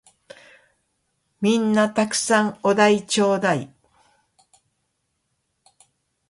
[1.41, 3.71] 皆んな沢山お題ちょーだい！